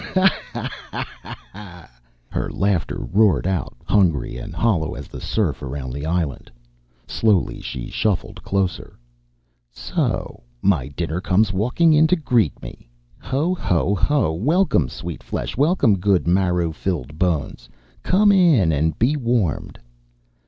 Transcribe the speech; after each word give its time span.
"Ho 0.15 0.25
ho, 0.53 0.67
ho 0.91 1.33
ho!" 1.53 1.83
Her 2.31 2.49
laughter 2.49 2.97
roared 3.01 3.45
out, 3.45 3.77
hungry 3.85 4.35
and 4.35 4.51
hollow 4.51 4.95
as 4.95 5.07
the 5.07 5.21
surf 5.21 5.61
around 5.61 5.91
the 5.93 6.07
island. 6.07 6.49
Slowly, 7.05 7.61
she 7.61 7.85
shuffled 7.91 8.41
closer. 8.41 8.97
"So 9.69 10.41
my 10.59 10.87
dinner 10.87 11.21
comes 11.21 11.53
walking 11.53 11.93
in 11.93 12.07
to 12.07 12.15
greet 12.15 12.59
me, 12.63 12.89
ho, 13.19 13.53
ho, 13.53 13.93
ho! 13.93 14.33
Welcome, 14.33 14.89
sweet 14.89 15.21
flesh, 15.21 15.55
welcome, 15.55 15.99
good 15.99 16.25
marrow 16.27 16.71
filled 16.71 17.19
bones, 17.19 17.69
come 18.01 18.31
in 18.31 18.71
and 18.71 18.97
be 18.97 19.15
warmed." 19.15 19.77